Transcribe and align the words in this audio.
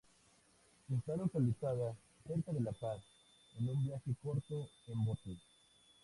Está 0.91 1.15
localizada 1.15 1.95
cerca 2.25 2.51
de 2.53 2.61
La 2.61 2.71
Paz 2.71 3.03
en 3.59 3.69
un 3.69 3.83
viaje 3.85 4.15
corto 4.23 4.67
en 4.87 5.05
bote. 5.05 5.37